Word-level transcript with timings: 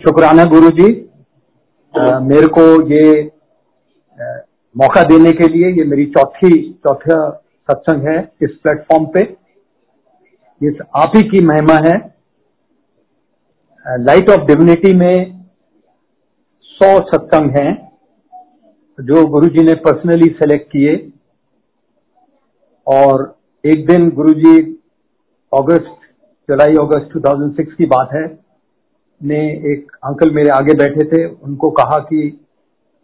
शुक्राना 0.00 0.44
गुरु 0.44 0.68
जी 0.70 0.86
मेरे 2.26 2.46
को 2.48 2.62
ये 2.88 3.20
आ, 3.22 4.38
मौका 4.76 5.02
देने 5.02 5.32
के 5.32 5.48
लिए 5.48 5.70
ये 5.72 5.84
मेरी 5.84 6.06
चौथी 6.06 6.50
चौथा 6.86 7.18
सत्संग 7.70 8.08
है 8.08 8.32
इस 8.42 8.50
प्लेटफॉर्म 8.62 9.06
पे। 9.06 9.20
ये 10.62 10.72
आप 10.96 11.12
ही 11.16 11.22
की 11.22 11.44
महिमा 11.46 11.76
है। 11.88 11.96
लाइट 13.86 14.30
ऑफ़ 14.30 14.46
डिविनिटी 14.46 14.94
में 14.96 15.44
सौ 16.62 16.96
सत्संग 17.08 17.50
हैं 17.50 17.92
जो 18.98 19.26
गुरुजी 19.26 19.64
ने 19.64 19.74
पर्सनली 19.74 20.30
सेलेक्ट 20.32 20.72
किए। 20.72 20.96
और 22.86 23.38
एक 23.64 23.86
दिन 23.86 24.10
गुरुजी 24.10 24.60
अगस्त 25.52 25.96
जुलाई 26.48 26.72
अगस्त 26.80 27.16
2006 27.18 27.74
की 27.74 27.86
बात 27.86 28.08
है। 28.14 28.39
ने 29.22 29.50
एक 29.72 29.92
अंकल 30.04 30.30
मेरे 30.30 30.48
आगे 30.48 30.74
बैठे 30.74 31.04
थे, 31.04 31.26
उनको 31.26 31.70
कहा 31.70 31.98
कि 31.98 32.46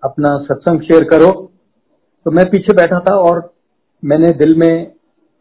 अपना 0.05 0.39
सत्संग 0.39 0.81
शेयर 0.81 1.05
करो। 1.05 1.53
तो 2.25 2.31
मैं 2.31 2.51
पीछे 2.51 2.75
बैठा 2.75 3.01
था 3.01 3.15
और 3.15 3.55
मैंने 4.05 4.29
दिल 4.29 4.57
में 4.59 4.93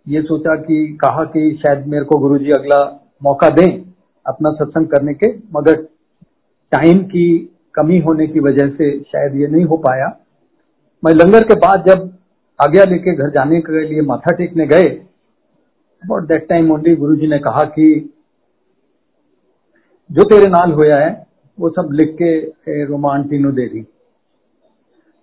ये 0.08 0.22
सोचा 0.22 0.56
कि, 0.56 0.88
कहा 0.88 1.24
कि 1.24 1.60
शायद 1.68 1.88
मेरे 1.88 2.06
को 2.06 2.18
गुरुजी 2.18 2.52
अगला 2.52 3.10
मौका 3.24 3.50
दें 3.50 3.82
अपना 4.28 4.52
सत्संग 4.52 4.88
करने 4.88 5.14
के, 5.14 5.28
मगर 5.54 5.76
टाइम 6.72 7.04
की 7.04 7.54
कमी 7.76 8.00
होने 8.00 8.28
की 8.28 8.40
वजह 8.40 8.70
से 8.70 9.00
शायद 9.00 9.36
ये 9.36 9.48
नहीं 9.48 9.66
हो 9.66 9.78
पाया। 9.78 10.20
मैं 11.06 11.14
लंगर 11.14 11.44
के 11.44 11.56
बाद 11.56 11.86
जब 11.88 12.14
आज्ञा 12.62 12.84
लेके 12.84 13.16
घर 13.16 13.30
जाने 13.30 13.60
के 13.60 13.88
लिए 13.88 14.02
माथा 14.02 14.32
टेकने 14.32 14.68
गए 14.68 14.90
अबाउट 16.04 16.24
दैट 16.24 16.48
टाइम 16.48 16.72
ओनली 16.72 16.96
गुरु 16.96 17.16
जी 17.16 17.28
ने 17.28 17.40
कहा 17.40 17.64
कि 17.64 18.15
जो 20.10 20.24
तेरे 20.24 20.48
नाल 20.48 20.72
होया 20.72 20.98
है, 20.98 21.12
वो 21.58 21.70
सब 21.70 21.90
लिख 21.92 22.16
के 22.22 22.84
रोमा 22.86 23.14
आंटी 23.14 23.40
नु 23.40 23.52
दे 23.52 23.68
दी। 23.68 23.82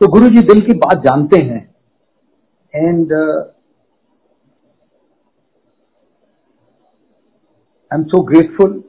तो 0.01 0.09
गुरु 0.09 0.29
जी 0.29 0.43
दिल 0.43 0.61
की 0.61 0.75
बात 0.77 1.03
जानते 1.05 1.43
हैं। 1.43 1.61
And 2.75 3.12
I 7.93 7.98
am 7.98 8.05
so 8.05 8.23
grateful 8.23 8.83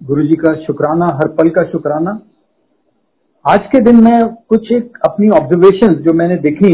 Guru 0.00 0.22
ji 0.22 0.36
का 0.36 0.54
शुक्राना, 0.64 1.06
हर 1.14 1.28
पल 1.28 1.50
का 1.50 1.64
शुक्राना। 1.64 2.20
आज 3.44 3.66
के 3.72 3.80
दिन 3.80 4.02
में 4.04 4.34
कुछ 4.48 4.70
एक 4.72 4.98
अपनी 5.04 5.28
ऑब्जर्वेशन 5.38 5.94
जो 5.94 6.12
मैंने 6.12 6.36
देखी 6.38 6.72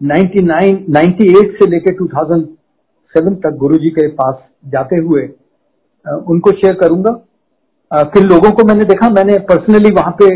99 0.00 0.76
98 0.90 1.50
से 1.54 1.66
लेकर 1.70 1.94
2007 1.94 3.34
तक 3.42 3.56
गुरुजी 3.56 3.90
के 3.90 4.06
पास 4.14 4.38
जाते 4.66 5.02
हुए 5.04 5.22
उनको 6.10 6.50
शेयर 6.52 6.74
करूँगा। 6.74 7.12
फिर 8.04 8.22
लोगों 8.24 8.50
को 8.52 8.64
मैंने 8.64 8.84
देखा, 8.84 9.08
मैंने 9.10 9.38
पर्सनली 9.48 9.90
वहाँ 9.94 10.16
पे 10.20 10.28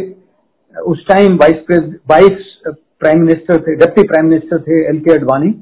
उस 0.74 1.04
time 1.08 1.36
vice 1.36 1.90
vice 2.10 2.50
prime 2.66 3.20
minister 3.20 3.60
थे 3.62 3.74
डिप्टी 3.76 4.02
प्राइम 4.04 4.26
मिनिस्टर 4.26 4.60
थे 4.62 4.80
एल 4.88 4.98
के 5.00 5.12
अडवाणी 5.12 5.54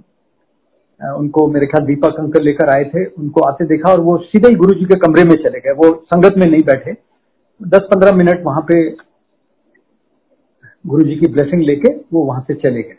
उनको 1.00 1.46
मेरे 1.52 1.66
ख्याल 1.66 1.86
दीपक 1.86 2.18
अंकल 2.20 2.44
लेकर 2.44 2.68
आए 2.70 2.84
थे, 2.84 3.04
उनको 3.04 3.40
आते 3.42 3.64
देखा 3.66 3.92
और 3.92 4.00
वो 4.00 4.16
सीधे 4.24 4.48
ही 4.48 4.54
गुरु 4.56 4.74
जी 4.74 4.84
के 4.84 4.96
कमरे 4.98 5.24
में 5.24 5.34
चले 5.36 5.60
गए, 5.60 5.72
वो 5.72 5.94
संगत 6.06 6.34
में 6.38 6.46
नहीं 6.46 6.62
बैठे। 6.64 6.92
दस 7.60 7.88
पंद्रह 7.92 8.12
मिनट 8.16 8.42
वहाँ 8.44 8.60
पे 8.68 8.76
गुरु 10.84 11.04
जी 11.04 11.16
की 11.16 11.26
ब्लेसिंग 11.28 11.62
लेके 11.62 11.88
वो 12.12 12.24
वहाँ 12.24 12.44
से 12.48 12.54
चले 12.56 12.82
गए। 12.82 12.96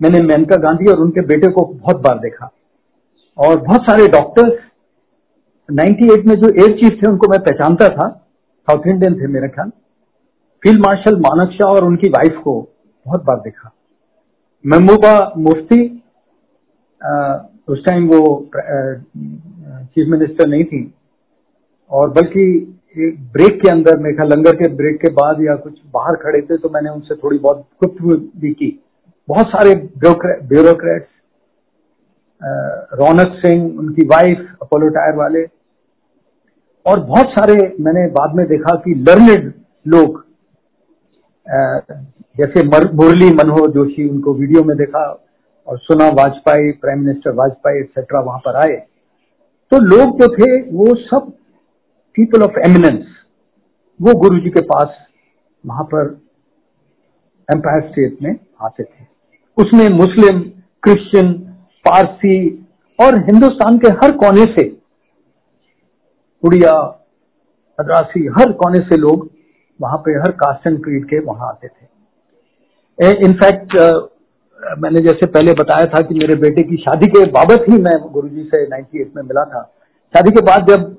मैंने 0.00 0.18
मेनका 0.26 0.56
गांधी 0.58 0.90
और 0.92 1.00
उनके 1.00 1.20
बेटे 1.26 1.50
को 1.52 1.64
बहुत 1.64 2.00
बार 2.02 2.18
देखा। 2.18 2.50
और 3.38 3.56
बहुत 3.58 3.82
सारे 3.82 4.06
डॉक्टर्स 4.10 4.58
98 5.72 6.26
में 6.26 6.34
जो 6.36 6.48
एयर 6.50 6.72
चीफ 6.78 6.98
थे, 7.02 7.08
उनको 7.08 7.30
मैं 7.30 7.38
पहचानता 7.40 7.88
था। 7.88 8.08
साउथ 8.68 8.86
इंडियन 8.86 9.14
थे 9.14 9.26
मेरे 9.28 9.48
ख्याल। 9.48 9.70
फ़ील्ड 10.62 10.80
मार्शल 10.80 11.16
मानक 11.20 11.52
शाह 11.52 11.68
और 11.68 11.84
उनकी 11.84 12.08
वाइफ 12.10 12.40
को 12.44 12.54
बहुत 13.06 13.24
बार 13.24 13.36
देखा। 13.40 13.70
महबूबा 14.64 15.12
मुफ्ती 15.38 15.80
उस 17.68 17.84
टाइम 17.86 18.06
वो 18.08 18.20
चीफ 19.16 20.08
मिनिस्टर 20.08 20.46
नहीं 20.48 20.64
थी। 20.64 20.82
और 21.90 22.10
बल्कि 22.10 22.44
एक 22.98 23.18
ब्रेक 23.32 23.60
के 23.62 23.68
अंदर, 23.70 23.96
मेरे 23.98 24.14
ख्याल 24.16 24.28
लंगर 24.28 24.56
के 24.56 24.68
ब्रेक 24.76 25.00
के 25.00 25.10
बाद 25.12 25.42
या 25.42 25.54
कुछ 25.56 25.78
बाहर 25.94 26.16
खड़े 26.16 26.40
थे 26.40 26.56
तो 26.56 26.70
मैंने 26.74 26.90
उनसे 26.90 27.14
थोड़ी 27.14 27.38
बहुत 27.38 27.64
गुप्त 27.82 28.02
भी 28.40 28.52
की। 28.52 28.78
बहुत 29.28 29.46
सारे 29.48 29.74
ब्यूरोक्रेट्स 29.74 31.08
रौनक 32.98 33.34
सिंह, 33.36 33.78
उनकी 33.78 34.04
वाइफ 34.06 34.46
अपोलो 34.62 34.88
टायर 34.90 35.14
वाले 35.16 35.42
और 36.86 37.00
बहुत 37.00 37.26
सारे 37.30 37.54
मैंने 37.80 38.06
बाद 38.12 38.34
में 38.36 38.46
देखा 38.46 38.74
कि 38.84 38.94
लर्नेड 39.08 39.52
लोग 39.86 40.24
जैसे 42.38 42.62
मुरली 42.62 43.28
मनोहर 43.32 43.70
जोशी, 43.70 44.08
उनको 44.08 44.34
वीडियो 44.34 44.62
में 44.64 44.76
देखा 44.76 45.02
और 45.68 45.78
सुना 45.78 46.08
Vajpayee 46.14 46.72
prime 46.72 47.00
minister 47.00 47.34
Vajpayee 47.34 47.80
etcetera 47.80 48.20
वहाँ 48.20 48.38
पर 48.38 48.56
आए। 48.56 48.76
तो 49.72 49.78
लोग 49.78 50.20
जो 50.20 50.26
थे, 50.28 50.60
वो 50.62 50.94
सब 50.96 51.30
पीपल 52.16 52.42
ऑफ़ 52.42 52.58
एमिनेंस 52.66 53.04
वो 54.00 54.14
गुरु 54.20 54.38
जी 54.40 54.50
के 54.50 54.60
पास 54.64 54.96
वहाँ 55.64 55.84
पर 55.84 56.08
एम्पायर 57.48 57.88
स्टेट 57.88 58.16
में 58.22 58.34
आते 58.62 58.82
थे। 58.82 59.04
उसमें 59.58 59.88
मुस्लिम 59.90 60.40
क्रिश्चियन 60.82 61.32
पारसी 61.84 62.36
और 62.98 63.18
हिंदुस्तान 63.24 63.78
के 63.78 63.88
हर 63.94 64.16
कोने 64.16 64.44
से 64.54 64.64
उड़िया 66.42 66.72
मद्रासी 67.78 68.26
हर 68.38 68.52
कोने 68.52 68.78
से 68.78 68.96
लोग 68.96 69.28
वहाँ 69.80 69.98
पे 69.98 70.12
हर 70.12 70.30
कास्ट 70.30 70.66
एंड 70.66 70.82
क्रीड 70.84 71.04
के 71.04 71.18
वहाँ 71.18 71.48
आते 71.48 71.68
थे। 71.68 71.90
इनफैक्ट 73.26 73.76
uh, 73.76 74.00
मैंने 74.78 75.00
जैसे 75.00 75.26
पहले 75.26 75.52
बताया 75.52 75.86
था 75.86 76.00
कि 76.00 76.14
मेरे 76.14 76.34
बेटे 76.36 76.62
की 76.62 76.76
शादी 76.76 77.06
के 77.06 77.24
बाबत 77.30 77.64
ही 77.70 77.78
मैं 77.82 77.94
गुरुजी 78.12 78.42
से 78.44 78.66
98 78.66 79.16
में 79.16 79.22
मिला 79.22 79.44
था। 79.44 79.62
शादी 80.14 80.30
के 80.30 80.40
बाद 80.40 80.66
जब 80.68 80.96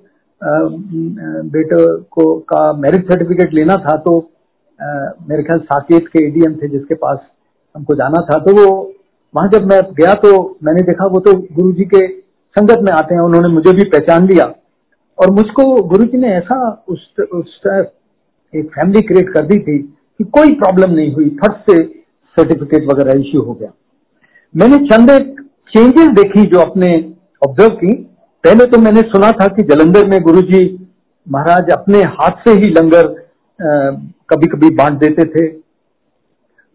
बेटे 1.51 1.77
को 2.11 2.39
का 2.39 2.73
मैरिज 2.73 3.03
सर्टिफिकेट 3.03 3.53
लेना 3.53 3.75
था 3.75 3.95
तो 3.97 4.19
आ, 4.79 4.85
मेरे 5.29 5.43
ख्याल 5.43 5.59
साकेत 5.59 6.07
के 6.07 6.23
एडीएम 6.27 6.55
थे 6.55 6.67
जिसके 6.67 6.95
पास 6.95 7.19
हमको 7.75 7.95
जाना 7.95 8.21
था 8.21 8.39
तो 8.39 8.55
वो 8.57 8.93
वहाँ 9.35 9.49
जब 9.49 9.65
मैं 9.65 9.81
गया 9.93 10.13
तो 10.13 10.57
मैंने 10.63 10.81
देखा 10.81 11.05
वो 11.05 11.19
तो 11.19 11.33
गुरुजी 11.33 11.85
के 11.85 12.07
संगत 12.55 12.79
में 12.81 12.91
आते 12.91 13.15
हैं 13.15 13.21
उन्होंने 13.21 13.47
मुझे 13.47 13.71
भी 13.71 13.83
पहचान 13.83 14.27
लिया 14.27 14.45
और 15.17 15.31
मुझको 15.31 15.63
गुरु 15.83 16.05
जी 16.05 16.17
ने 16.17 16.33
ऐसा 16.35 16.85
उस, 16.87 17.15
उस 17.33 17.61
एक 18.53 18.69
फैमिली 18.69 19.01
क्रिएट 19.01 19.29
कर 19.33 19.45
दी 19.45 19.59
थी 19.59 19.77
कि 19.79 20.23
कोई 20.33 20.53
प्रॉब्लम 20.55 20.91
नहीं 20.91 21.11
हुई। 21.13 21.29
फट 21.37 21.55
से 21.69 21.83
सर्टिफिकेट 22.37 22.85
वगैरह 22.91 23.19
इश्यू 23.19 23.41
हो 23.41 23.53
गया। 23.53 23.71
मैंने 24.55 24.77
चंद 24.87 25.09
एक 25.11 25.41
चेंजेस 25.73 26.07
देखी 26.15 26.45
जो 26.45 26.59
अपने 26.59 26.89
ऑब्ज़र्व 27.41 27.75
की। 27.75 27.93
पहले 28.43 28.65
तो 28.65 28.79
मैंने 28.79 29.01
सुना 29.03 29.31
था 29.31 29.47
कि 29.47 29.63
जलंधर 29.63 30.07
में 30.07 30.21
गुरु 30.21 30.41
जी 30.43 30.61
महाराज 31.27 31.69
अपने 31.71 32.01
हाथ 32.13 32.43
से 32.47 32.51
ही 32.53 32.69
लंगर 32.69 33.07
कभी 34.29 34.47
कभी 34.47 34.69
बांट 34.75 34.99
देते 34.99 35.25
थे। 35.25 35.45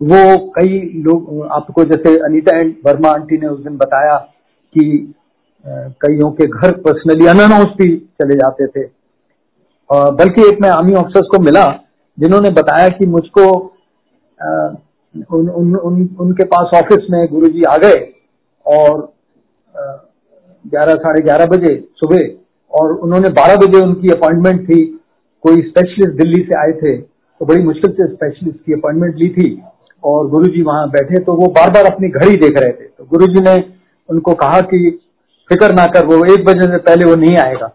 वो 0.01 0.37
कई 0.53 0.79
लोग 1.07 1.47
आपको 1.53 1.85
जैसे 1.85 2.17
अनीता 2.25 2.57
एंड 2.59 2.75
वर्मा 2.87 3.11
आंटी 3.11 3.39
ने 3.39 3.47
उस 3.47 3.63
दिन 3.65 3.77
बताया 3.77 4.17
कि 4.17 5.15
कईयों 5.65 6.31
के 6.31 6.47
घर 6.47 6.73
पर्सनली 6.81 7.27
अनाउंस 7.27 7.75
भी 7.79 7.89
चले 8.23 8.35
जाते 8.35 8.67
थे। 8.67 8.85
बल्कि 9.91 10.43
एक 10.43 10.61
मैं 10.63 10.69
आर्मी 10.71 10.95
ऑफिसर्स 10.95 11.29
को 11.31 11.43
मिला 11.43 11.65
जिन्होंने 12.19 12.51
बताया 12.53 12.89
कि 12.89 13.07
मुझको 13.07 13.45
उन, 15.31 15.49
उन, 15.49 15.75
उन, 15.77 16.09
उनके 16.21 16.45
पास 16.47 16.71
ऑफ़िस 16.75 17.07
में 17.11 17.27
गुरुजी 17.27 17.63
आ 17.65 17.77
गए 17.77 17.97
और 18.67 19.01
ग्यारह 20.65 20.95
साढ़े 20.97 21.23
ग्यारह 21.23 21.47
बजे 21.47 21.75
सुबह 21.97 22.29
और 22.73 22.93
उन्होंने 22.95 23.29
बारह 23.35 23.57
बजे 23.57 23.85
उनकी 23.85 24.09
अपॉइंटमेंट 24.11 24.63
थी। 24.63 24.85
कोई 25.45 25.63
स्पेशलिस्ट 25.63 26.17
दिल्ली 26.17 26.41
से 26.43 26.59
आए 26.59 26.73
थे 26.73 26.97
तो 26.97 27.47
बड़ी 27.47 27.63
मुश्किल 27.65 27.93
से 27.93 28.07
स्पेशलिस्ट 28.07 28.59
की 28.59 28.73
अपॉइंटमेंट 28.73 29.17
ली 29.17 29.29
थी 29.31 29.51
और 30.03 30.29
गुरुजी 30.31 30.63
वहाँ 30.63 30.89
बैठे 30.91 31.23
तो 31.25 31.35
वो 31.35 31.47
बार 31.53 31.71
बार 31.71 31.93
अपनी 31.93 32.09
घड़ी 32.11 32.37
देख 32.37 32.59
रहे 32.59 32.73
थे। 32.73 32.87
तो 32.89 33.05
गुरुजी 33.05 33.41
ने 33.41 33.57
उनको 34.09 34.33
कहा 34.37 34.61
कि 34.63 34.99
फ़िक्र 35.51 35.75
ना 35.75 35.85
कर, 35.87 36.07
वो 36.07 36.25
एक 36.33 36.45
बजे 36.45 36.67
से 36.73 36.79
पहले 36.79 37.05
वो 37.05 37.15
नहीं 37.17 37.37
आएगा। 37.39 37.67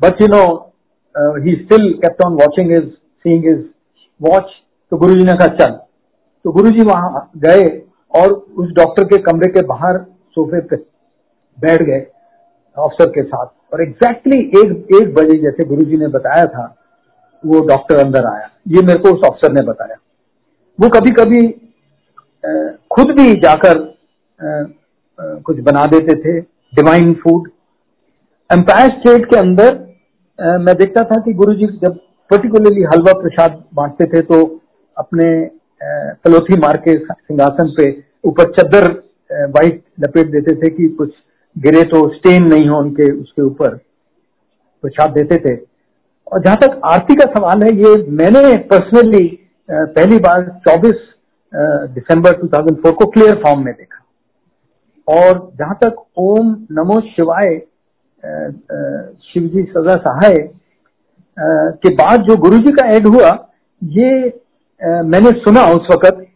But 0.00 0.22
you 0.22 0.28
know 0.28 0.42
he 1.38 1.54
still 1.56 1.92
kept 2.02 2.24
on 2.24 2.34
watching 2.34 2.72
is 2.72 2.88
seeing 3.24 3.46
is 3.46 3.62
watch 4.20 4.50
तो 4.92 4.96
गुरुजी 4.96 5.24
ने 5.24 5.32
कहा, 5.32 5.46
चल। 5.48 5.70
तो 6.44 6.52
गुरु 6.52 6.70
जी 6.70 6.84
वहाँ 6.84 7.30
गए 7.38 7.64
और 8.12 8.32
उस 8.32 8.70
डॉक्टर 8.74 9.04
के 9.04 9.16
कमरे 9.22 9.50
के 9.52 9.62
बाहर 9.66 9.98
सोफे 10.36 10.60
पे 10.60 10.76
बैठ 11.58 11.82
गए 11.82 12.00
अफसर 12.76 13.10
के 13.10 13.22
साथ। 13.22 13.46
और 13.72 13.82
एग्जैक्टली 13.82 14.38
एक 14.60 14.94
एक 14.94 15.14
बजे 15.14 15.38
जैसे 15.38 15.64
गुरु 15.66 15.84
जी 15.84 15.96
ने 15.96 16.06
बताया 16.08 16.44
था, 16.46 16.64
वो 17.44 17.60
डॉक्टर 17.66 17.96
अंदर 17.98 18.26
आया। 18.26 18.48
ये 18.68 18.82
मेरे 18.86 18.98
को 19.00 19.14
उस 19.14 19.26
अफसर 19.26 19.52
ने 19.52 19.62
बताया। 19.66 19.96
वो 20.78 20.88
कभी 20.88 21.10
कभी 21.14 21.46
खुद 22.90 23.10
भी 23.16 23.32
जाकर 23.40 23.78
कुछ 25.44 25.60
बना 25.60 25.84
देते 25.86 26.14
थे। 26.16 26.40
डिवाइन 26.72 27.12
फ़ूड 27.22 27.48
एम्पायर 28.50 28.90
स्टेट 28.90 29.24
के 29.30 29.36
अंदर 29.38 29.78
आ, 30.38 30.58
मैं 30.58 30.74
देखता 30.76 31.02
था 31.04 31.20
कि 31.20 31.32
गुरु 31.34 31.54
जी 31.54 31.66
जब 31.82 31.96
पर्टिकुलरली 32.30 32.82
हलवा 32.92 33.12
प्रसाद 33.20 33.62
बांटते 33.74 34.06
थे 34.06 34.20
तो 34.22 34.44
अपने 34.96 35.26
कलोथी 36.24 36.58
मार 36.60 36.76
के 36.76 36.96
सिंहासन 36.98 37.72
पे 37.76 37.90
ऊपर 38.24 38.52
चद्दर 38.52 38.90
वाइट 39.50 39.82
लपेट 40.00 40.30
देते 40.30 40.54
थे 40.56 40.70
कि 40.70 40.88
कुछ 40.98 41.12
गिरे 41.56 41.82
तो 41.84 42.08
स्टेन 42.14 42.46
नहीं 42.46 42.68
हो 42.68 42.78
उनके 42.78 43.10
उसके 43.12 43.42
ऊपर 43.42 43.76
प्रसाद 44.84 45.10
देते 45.10 45.36
थे। 45.36 45.54
और 46.32 46.42
जहाँ 46.42 46.56
तक 46.56 46.80
आरती 46.84 47.14
का 47.14 47.30
सवाल 47.30 47.62
है 47.62 47.70
ये 47.76 47.94
मैंने 48.18 48.56
पर्सनली 48.72 49.26
पहली 49.68 50.18
बार 50.18 50.44
24 50.68 50.94
दिसंबर 51.94 52.40
2004 52.40 52.94
को 52.94 53.06
क्लियर 53.06 53.34
फॉर्म 53.44 53.64
में 53.64 53.72
देखा। 53.74 53.99
और 55.10 55.38
जहाँ 55.58 55.74
तक 55.84 56.02
ओम 56.18 56.48
नमो 56.72 57.00
शिवाय 57.08 57.58
शिवजी 59.24 59.62
सदा 59.70 59.94
सहाय 59.98 60.34
के 61.82 61.94
बाद 61.94 62.22
जो 62.22 62.36
गुरुजी 62.38 62.72
का 62.72 62.86
ऐड 62.94 63.06
हुआ, 63.06 63.30
ये 63.82 64.10
मैंने 65.04 65.30
सुना 65.38 65.62
उस 65.72 65.86
वक्त 65.92 66.26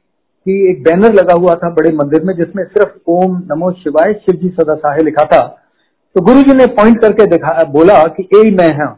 कि 0.46 0.54
एक 0.70 0.82
बैनर 0.82 1.14
लगा 1.14 1.34
हुआ 1.34 1.54
था 1.54 1.70
बड़े 1.74 1.90
मंदिर 1.94 2.24
में 2.24 2.34
जिसमें 2.34 2.64
सिर्फ़ 2.64 3.10
ओम 3.10 3.36
नमो 3.52 3.70
शिवाय 3.74 4.12
शिव 4.14 4.36
जी 4.36 4.48
सदा 4.50 4.74
सहाय 4.74 5.02
लिखा 5.04 5.24
था। 5.26 5.40
तो 6.16 6.20
गुरु 6.24 6.42
जी 6.42 6.54
ने 6.54 6.66
पॉइंट 6.74 7.00
करके 7.00 7.26
दिखा, 7.26 7.62
बोला 7.66 8.02
कि 8.10 8.22
ए, 8.34 8.50
मैं 8.52 8.68
हाँ। 8.78 8.92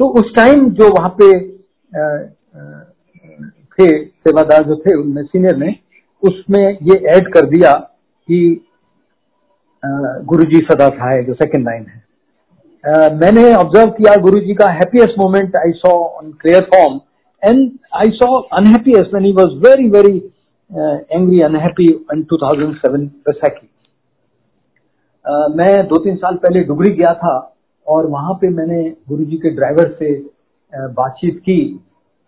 तो 0.00 0.08
उस 0.20 0.34
टाइम 0.36 0.68
जो 0.72 0.88
वहाँ 0.90 1.14
पे 1.20 1.26
थे, 3.78 3.86
सेवादार 4.04 4.64
जो 4.64 4.76
थे, 4.76 4.94
उनमें, 4.94 5.22
सीनियर 5.22 5.56
ने, 5.56 5.74
उसमें 6.22 6.78
ये 6.82 6.96
ऐड 7.08 7.32
कर 7.34 7.46
दिया 7.48 7.72
कि 8.28 8.38
गुरु 9.84 10.44
जी 10.44 10.60
सदा 10.72 10.88
सहाय 10.88 11.22
जो 11.22 11.34
सेकंड 11.34 11.64
लाइन 11.64 11.86
है। 11.86 12.06
Uh, 12.84 13.12
मैंने 13.12 13.54
ऑब्ज़र्व 13.54 13.90
किया 13.90 14.14
गुरु 14.16 14.40
जी 14.40 14.54
का 14.54 14.66
happiest 14.70 15.18
moment 15.18 15.56
I 15.56 15.72
saw 15.72 15.90
on 15.90 16.30
clear 16.32 16.60
form 16.74 17.00
and 17.44 17.70
I 17.94 18.10
saw 18.10 18.38
unhappiest 18.40 19.14
when 19.14 19.24
he 19.24 19.32
was 19.32 19.46
very 19.46 19.88
very 19.90 20.16
angry 21.12 21.40
unhappy 21.40 21.86
in 22.14 22.22
2007 22.32 23.08
Vaisakhi 23.28 23.68
मैं 25.56 25.86
दो 25.86 25.96
तीन 25.96 26.16
साल 26.16 26.34
पहले 26.34 26.60
डुगरी 26.60 26.90
गया 26.90 27.12
था 27.14 27.54
और 27.86 28.06
वहाँ 28.06 28.34
पे 28.34 28.48
मैंने 28.48 28.82
गुरु 29.08 29.24
जी 29.24 29.36
के 29.36 29.50
ड्राइवर 29.50 29.88
से 29.98 30.14
uh, 30.22 30.94
बातचीत 30.94 31.38
की। 31.38 31.80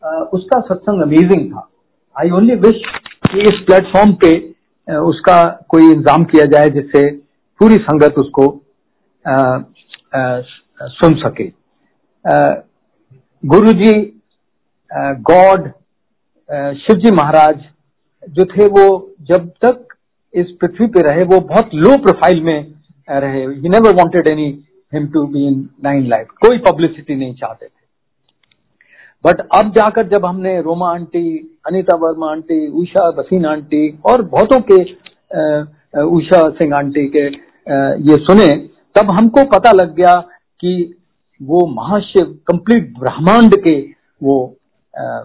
uh, 0.03 0.25
उसका 0.35 0.61
सत्संग 0.61 1.03
अमेजिंग 1.03 1.51
था। 1.53 1.69
आई 2.17 2.31
ओनली 2.31 2.55
विश 2.55 2.83
कि 3.27 3.41
इस 3.41 3.65
प्लेटफॉर्म 3.67 4.13
पे 4.13 4.55
uh, 4.89 4.97
उसका 4.97 5.65
कोई 5.69 5.93
इंतज़ाम 5.93 6.25
किया 6.25 6.45
जाए 6.45 6.71
जिससे 6.71 7.30
पूरी 7.61 7.77
संगत 7.79 8.19
उसको 8.19 8.47
आ, 9.25 9.33
आ, 9.33 10.41
सुन 10.83 11.15
सके। 11.23 11.49
गुरु 13.43 13.73
जी 13.75 13.93
गॉड 15.27 15.69
शिव 16.79 16.97
जी 16.99 17.11
महाराज 17.13 17.61
जो 18.29 18.45
थे 18.47 18.67
वो 18.69 18.87
जब 19.29 19.49
तक 19.65 19.95
इस 20.35 20.51
पृथ्वी 20.61 20.87
पे 20.87 21.03
रहे 21.03 21.25
वो 21.25 21.41
बहुत 21.43 21.71
लो 21.75 21.97
प्रोफ़ाइल 21.99 22.41
में 22.43 22.73
रहे। 23.09 23.43
He 23.43 23.69
never 23.69 23.95
wanted 23.97 24.29
any 24.29 24.49
him 24.93 25.07
to 25.07 25.27
be 25.27 25.47
in 25.47 25.69
nine 25.85 26.07
life 26.09 26.29
कोई 26.47 26.59
पब्लिसिटी 26.67 27.15
नहीं 27.15 27.35
चाहते 27.35 27.67
थे। 27.67 27.79
बट 29.25 29.41
अब 29.55 29.71
जाकर 29.73 30.09
जब 30.09 30.27
हमने 30.27 30.61
Roma 30.63 30.91
aunty 30.93 31.29
Anita 31.67 31.97
Verma 31.97 32.31
aunty 32.31 32.67
Usha 32.83 33.11
Bassin 33.13 33.47
aunty 33.47 33.89
और 34.07 34.23
बहुतों 34.35 34.61
के 34.71 34.83
उषा 36.09 36.49
सिंह 36.51 36.75
आंटी 36.77 37.07
के 37.17 37.29
ये 37.67 38.17
सुने 38.19 38.47
तब 38.95 39.11
हमको 39.11 39.45
पता 39.49 39.73
लग 39.73 39.95
गया 39.95 40.15
कि 40.61 40.73
वो 41.41 41.67
महाशिव 41.67 42.25
कंप्लीट 42.47 42.93
ब्रह्मांड 42.99 43.55
के 43.59 43.75
वो 44.23 44.37
आ, 44.95 45.03
आ, 45.03 45.25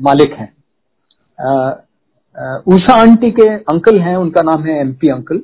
मालिक 0.00 0.32
हैं। 0.32 0.52
उषा 2.74 2.94
आंटी 2.94 3.30
के 3.30 3.48
अंकल 3.48 4.00
हैं 4.00 4.16
उनका 4.16 4.42
नाम 4.42 4.64
है 4.64 4.78
एमपी 4.80 5.08
अंकल। 5.08 5.40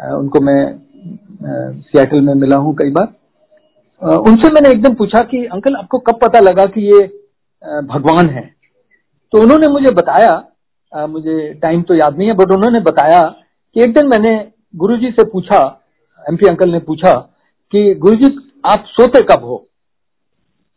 आ, 0.00 0.14
उनको 0.14 0.40
मैं 0.40 0.62
सियाटल 1.44 2.20
में 2.20 2.34
मिला 2.34 2.56
हूँ 2.56 2.74
कई 2.76 2.90
बार। 2.90 3.12
उनसे 4.02 4.52
मैंने 4.52 4.70
एकदम 4.70 4.94
पूछा 4.94 5.20
कि 5.24 5.44
अंकल 5.46 5.76
आपको 5.76 5.98
कब 5.98 6.18
पता 6.22 6.40
लगा 6.40 6.64
कि 6.66 6.80
ये 6.86 7.02
भगवान 7.84 8.28
है? 8.28 8.42
तो 9.32 9.42
उन्होंने 9.42 9.68
मुझे 9.68 9.90
बताया 9.92 11.06
मुझे 11.06 11.52
टाइम 11.62 11.82
तो 11.82 11.94
याद 11.94 12.18
नहीं 12.18 12.28
है 12.28 12.34
बट 12.34 12.50
उन्होंने 12.52 12.80
बताया 12.80 13.20
कि 13.20 13.80
एक 13.80 13.94
दिन 13.94 14.06
मैंने 14.08 14.34
गुरुजी 14.74 15.10
से 15.10 15.24
पूछा 15.24 15.58
एमपी 16.24 16.48
अंकल 16.48 16.70
ने 16.70 16.78
पूछा 16.78 17.12
कि 17.72 17.94
गुरुजी 17.94 18.26
आप 18.64 18.84
सोते 18.88 19.22
कब 19.22 19.44
हो? 19.44 19.56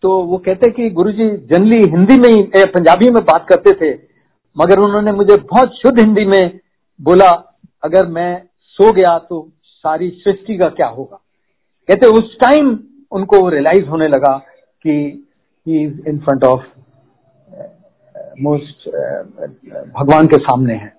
तो 0.03 0.21
वो 0.23 0.38
कहते 0.38 0.69
कि 0.71 0.89
गुरुजी 0.89 1.29
जनरली 1.47 1.77
हिंदी 1.77 2.17
में 2.17 2.29
ही 2.29 2.65
पंजाबी 2.65 3.09
में 3.09 3.23
बात 3.23 3.45
करते 3.49 3.71
थे 3.75 3.94
मगर 4.57 4.79
उन्होंने 4.79 5.11
मुझे 5.11 5.35
बहुत 5.35 5.75
शुद्ध 5.75 5.99
हिंदी 5.99 6.25
में 6.25 6.59
बोला 6.99 7.29
अगर 7.83 8.05
मैं 8.07 8.44
सो 8.61 8.91
गया 8.94 9.17
तो 9.19 9.47
सारी 9.63 10.09
सृष्टि 10.09 10.57
का 10.57 10.69
क्या 10.69 10.88
होगा? 10.88 11.19
कहते 11.89 12.07
उस 12.07 12.38
टाइम 12.39 12.79
उनको 13.11 13.47
रियलाइज़ 13.49 13.85
होने 13.85 14.07
लगा 14.07 14.38
कि 14.83 14.91
he 15.67 15.83
is 15.83 16.07
in 16.07 16.19
front 16.19 16.44
of 16.44 16.63
most 18.41 18.89
भगवान 19.99 20.27
के 20.27 20.38
सामने 20.38 20.73
है। 20.73 20.95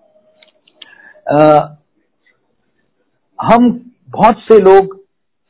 Uh, 1.33 1.78
हम 3.39 3.69
बहुत 4.11 4.39
से 4.43 4.59
लोग 4.61 4.97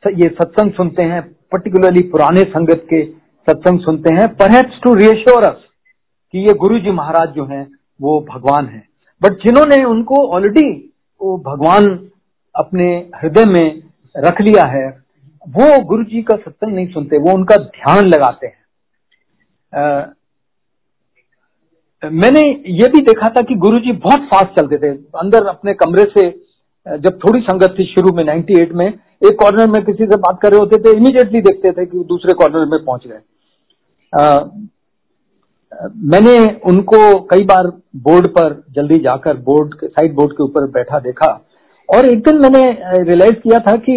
ये 0.03 0.27
सत्संग 0.31 0.71
सुनते 0.71 1.03
हैं 1.03 1.21
पर्टिकुलरली 1.51 2.01
पुराने 2.09 2.41
संगत 2.49 2.85
के 2.89 3.03
सत्संग 3.47 3.79
सुनते 3.79 4.13
हैं। 4.15 4.27
परहैप्स 4.35 4.79
टू 4.83 4.93
रियश्योर 4.95 5.43
अस 5.43 5.63
कि 6.33 6.39
ये 6.39 6.53
गुरु 6.55 6.79
जी 6.79 6.91
महाराज 6.91 7.29
जो 7.29 7.45
हैं 7.45 7.65
वो 7.99 8.19
भगवान 8.29 8.67
हैं। 8.67 8.87
बट 9.21 9.43
जिन्होंने 9.43 9.83
उनको 9.85 10.25
ऑलरेडी 10.27 10.69
वो 11.21 11.37
भगवान 11.45 11.87
अपने 12.55 12.85
हृदय 13.15 13.45
में 13.45 13.81
रख 14.15 14.41
लिया 14.41 14.65
है 14.67 14.87
वो 15.43 15.83
गुरु 15.85 16.03
जी 16.03 16.21
का 16.21 16.35
सत्संग 16.35 16.75
नहीं 16.75 16.87
सुनते 16.87 17.17
वो 17.17 17.33
उनका 17.33 17.55
ध्यान 17.55 18.05
लगाते 18.05 18.47
हैं। 18.47 18.57
आ, 19.73 20.05
मैंने 22.03 22.41
ये 22.73 22.87
भी 22.87 23.01
देखा 23.03 23.29
था 23.29 23.41
कि 23.43 23.55
गुरु 23.57 23.79
जी 23.79 23.91
बहुत 23.99 24.27
फास्ट 24.27 24.59
चलते 24.59 24.77
थे 24.77 24.89
अंदर 25.19 25.47
अपने 25.47 25.73
कमरे 25.75 26.03
से 26.13 26.29
जब 26.97 27.17
थोड़ी 27.19 27.39
संगत 27.41 27.75
थी 27.79 27.85
शुरू 27.85 28.11
में 28.15 28.23
98 28.25 28.71
में, 28.73 28.87
एक 28.87 29.39
कॉर्नर 29.39 29.67
में 29.69 29.83
किसी 29.85 30.05
से 30.05 30.17
बात 30.17 30.39
कर 30.41 30.51
रहे 30.51 30.59
होते 30.59 30.77
थे 30.83 30.95
इमीडिएटली 30.97 31.41
देखते 31.41 31.71
थे 31.71 31.85
कि 31.85 32.03
दूसरे 32.09 32.33
कॉर्नर 32.33 32.65
में 32.67 32.83
पहुँच 32.85 33.07
गए। 33.07 33.19
मैंने 36.11 36.35
उनको 36.67 36.99
कई 37.25 37.43
बार 37.45 37.67
बोर्ड 37.97 38.27
पर, 38.29 38.63
जल्दी 38.75 38.99
जाकर 38.99 39.37
बोर्ड 39.39 39.75
साइड 39.83 40.15
बोर्ड 40.15 40.33
के 40.33 40.43
ऊपर 40.43 40.65
बैठा 40.71 40.99
देखा 40.99 41.31
और 41.89 42.07
एक 42.07 42.23
दिन 42.23 42.37
मैंने 42.37 42.65
रियलाइज़ 43.03 43.35
किया 43.35 43.59
था 43.59 43.75
कि 43.77 43.93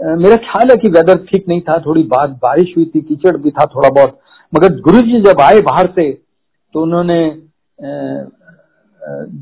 मेरा 0.00 0.36
ख्याल 0.38 0.70
है 0.70 0.76
कि 0.76 0.88
वेदर 0.90 1.24
ठीक 1.26 1.44
नहीं 1.48 1.60
था, 1.60 1.78
थोड़ी 1.80 2.02
बात, 2.04 2.30
बारिश 2.42 2.72
हुई 2.76 2.84
थी, 2.84 3.00
कीचड़ 3.00 3.36
भी 3.36 3.50
था 3.50 3.64
थोड़ा 3.74 3.88
बहुत, 3.90 4.18
मगर 4.52 4.80
गुरु 4.80 5.00
जी 5.02 5.20
जब 5.22 5.40
आए 5.40 5.60
बाहर 5.62 5.86
से 5.90 6.10
तो 6.74 6.82
उन्होंने 6.82 7.20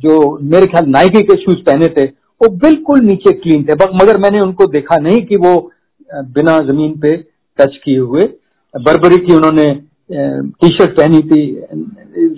जो 0.01 0.39
मेरे 0.45 0.67
ख्याल 0.67 0.87
नाइकी 0.89 1.23
के 1.23 1.37
शूज़ 1.43 1.65
पहने 1.67 1.87
थे 1.89 2.05
वो 2.45 2.49
बिल्कुल 2.59 3.01
नीचे 3.03 3.33
क्लीन 3.35 3.65
थे। 3.65 3.75
मगर 3.95 4.17
मैंने 4.19 4.41
उनको 4.41 4.67
देखा 4.69 4.97
नहीं 4.99 5.25
कि 5.27 5.37
वो 5.39 5.53
बिना 6.31 6.59
ज़मीन 6.63 6.93
पे 7.01 7.17
टच 7.59 7.77
किए 7.85 7.99
हुए। 7.99 8.23
बर्बरी 8.75 9.17
की 9.19 9.35
उन्होंने 9.35 9.65
टी 10.11 10.69
शर्ट 10.71 10.97
पहनी 10.97 11.21
थी 11.23 11.43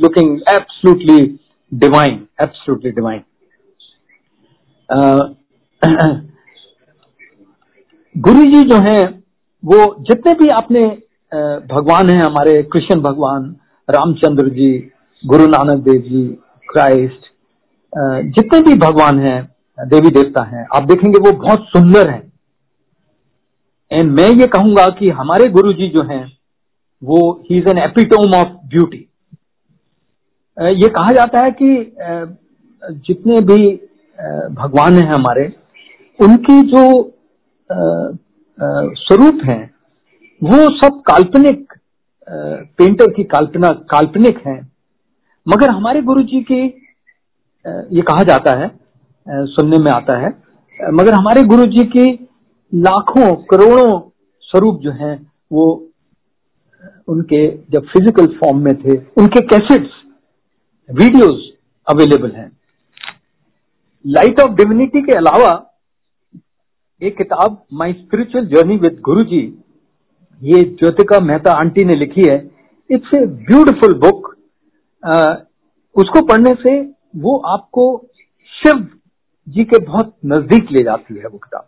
looking 0.02 0.36
absolutely 0.50 1.38
divine 1.72 2.20
absolutely 2.42 2.90
divine 2.90 3.22
Guru 8.14 8.44
ji 8.44 8.62
जो 8.62 8.76
हैं, 8.82 9.04
वो 9.62 9.78
जितने 10.00 10.32
भी 10.34 10.48
आपने 10.50 10.82
भगवान 11.72 12.10
हैं, 12.10 12.22
हमारे 12.22 12.62
कृष्ण 12.72 13.00
भगवान, 13.02 13.54
रामचंद्र 13.88 14.48
जी, 14.50 14.72
गुरु 15.24 15.46
नानक 15.48 15.82
देव 15.84 16.00
जी 16.02 16.26
क्राइस्ट 16.68 17.26
जितने 18.30 18.60
भी 18.62 18.74
भगवान 18.78 19.18
हैं 19.20 19.40
देवी 19.78 20.10
देवता 20.10 20.42
हैं। 20.46 20.66
आप 20.76 20.82
देखेंगे 20.82 21.18
वो 21.20 21.32
बहुत 21.38 21.66
सुंदर 21.68 22.08
हैं। 22.10 22.22
एंड 23.90 24.10
मैं 24.12 24.28
ये 24.30 24.46
कहूँगा 24.46 24.88
कि 24.98 25.08
हमारे 25.10 25.48
गुरु 25.50 25.72
जी 25.72 25.88
जो 25.88 26.02
हैं, 26.04 26.24
वो 27.02 27.18
he 27.42 27.58
is 27.58 27.68
an 27.68 27.78
epitome 27.78 28.34
of 28.34 28.48
beauty 28.68 29.06
ये 30.56 30.88
कहा 30.88 31.12
जाता 31.12 31.40
है 31.40 31.50
कि 31.52 31.68
जितने 33.06 33.40
भी 33.40 33.58
भगवान 34.54 34.94
हैं 34.94 35.10
हमारे, 35.12 35.44
उनकी 36.18 36.60
जो 36.68 36.84
स्वरूप 38.98 39.40
हैं, 39.44 39.64
वो 40.42 40.58
सब 40.76 41.00
काल्पनिक 41.02 41.72
पेंटर 42.28 43.12
की 43.12 43.24
कल्पना, 43.26 43.68
काल्पनिक 43.90 44.40
हैं। 44.46 44.60
मगर 45.46 45.70
हमारे 45.70 46.02
गुरु 46.02 46.22
जी 46.22 46.42
की 46.42 46.64
ये 47.92 48.02
कहा 48.02 48.22
जाता 48.24 48.58
है 48.58 48.70
सुनने 49.26 49.78
में 49.78 49.90
आता 49.92 50.18
है। 50.18 50.28
मगर 50.80 51.14
हमारे 51.14 51.42
गुरु 51.44 51.66
जी 51.66 51.84
की 51.86 52.06
लाखों, 52.72 53.34
करोड़ों 53.44 54.00
स्वरूप 54.42 54.80
जो 54.80 54.90
हैं, 54.94 55.16
वो 55.52 55.66
उनके 57.08 57.46
जब 57.72 57.86
फ़िज़िकल 57.86 58.26
फॉर्म 58.36 58.58
में 58.64 58.74
थे, 58.76 58.96
उनके 59.18 59.40
कैसेट्स 59.48 59.90
वीडियोस 60.88 61.50
अवेलेबल 61.86 62.30
हैं। 62.30 62.50
लाइट 64.04 64.40
ऑफ़ 64.40 64.52
डिविनिटी 64.54 65.02
के 65.02 65.16
अलावा, 65.16 65.52
एक 67.02 67.16
किताब 67.18 67.62
माय 67.72 67.92
स्पिरिचुअल 67.92 68.46
जर्नी 68.46 68.76
विद 68.78 69.00
गुरु 69.04 69.22
जी 69.24 69.40
ये 70.42 70.62
ज्योतिका 70.72 71.20
मेहता 71.20 71.52
आंटी 71.52 71.84
ने 71.84 71.94
लिखी 71.94 72.28
है। 72.28 72.36
इट्स 72.90 73.14
ए 73.14 73.24
ब्यूटिफुल 73.26 73.94
बुक 74.00 74.34
उसको 75.96 76.24
पढ़ने 76.26 76.54
से 76.62 76.80
वो 77.16 77.36
आपको 77.48 77.86
शिव 78.52 78.86
जी 79.46 79.64
के 79.64 79.78
बहुत 79.84 80.14
नज़दीक 80.26 80.70
ले 80.72 80.82
जाती 80.84 81.14
है 81.14 81.26
वो 81.26 81.38
किताब। 81.38 81.66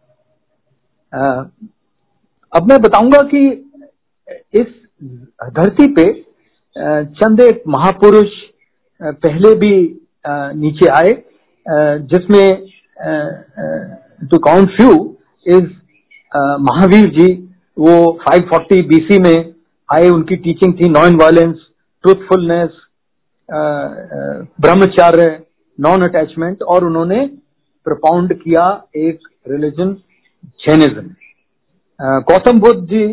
अब 2.53 2.69
मैं 2.69 2.79
बताऊँगा 2.83 3.23
कि 3.33 3.41
इस 4.61 4.67
धरती 5.59 5.87
पे 5.95 6.05
चंद 7.15 7.41
एक 7.41 7.63
महापुरुष 7.69 8.31
पहले 9.01 9.55
भी 9.59 9.73
नीचे 10.61 10.89
आए 10.93 11.13
जिसमें 12.07 12.49
to 14.31 14.39
count 14.41 14.77
few 14.77 14.91
is 15.47 15.67
Mahavir 16.63 17.09
ji, 17.11 17.33
वो 17.77 18.19
540 18.23 18.83
बीसी 18.89 19.19
में 19.19 19.55
आए, 19.89 20.09
उनकी 20.09 20.37
टीचिंग 20.37 20.73
थी 20.75 20.89
non 20.91 21.17
violence 21.17 21.57
truthfulness 22.05 22.71
brahmacharya 24.61 25.27
non 25.79 26.03
attachment 26.09 26.63
और 26.65 26.85
उन्होंने 26.85 27.25
प्रपाउंड 27.87 28.33
किया 28.35 28.65
एक 28.97 29.29
religion 29.51 29.93
Jainism 30.61 31.03
Gautam 32.23 32.61
Buddha 32.61 32.81
ji 32.89 33.07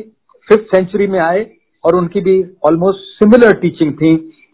fifth 0.48 0.76
century 0.76 1.08
में 1.08 1.20
आए 1.20 1.46
और 1.84 1.96
उनकी 1.96 2.22
भी 2.22 2.36
ऑलमोस्ट 2.66 3.00
सिमिलर 3.16 3.54
टीचिंग 3.60 3.94
थी 3.94 4.14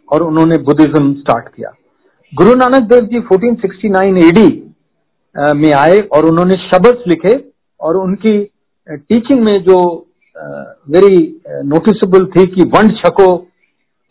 और 0.09 0.23
उन्होंने 0.23 0.57
बुद्धिज्म 0.59 1.13
स्टार्ट 1.13 1.47
किया। 1.47 1.71
गुरु 2.33 2.55
नानक 2.55 2.83
देव 2.89 3.05
जी 3.05 3.19
1469 3.21 4.17
एडी 4.23 4.49
में 5.55 5.71
आए 5.73 5.97
और 6.13 6.25
उन्होंने 6.25 6.57
शब्द 6.61 7.03
लिखे 7.07 7.35
और 7.79 7.97
उनकी 7.97 8.33
टीचिंग 8.87 9.43
में 9.43 9.57
जो 9.63 9.77
वेरी 10.89 11.17
नोटिसेबल 11.65 12.25
थी 12.27 12.45
कि 12.47 12.63
वंड 12.75 12.97
छको 12.97 13.35